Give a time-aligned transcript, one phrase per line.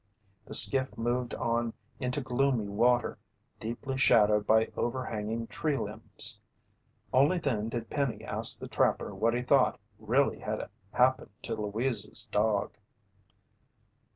[0.45, 3.19] The skiff moved on into gloomy water
[3.59, 6.41] deeply shadowed by overhanging tree limbs.
[7.13, 12.23] Only then did Penny ask the trapper what he thought really had happened to Louise's
[12.31, 12.79] dog.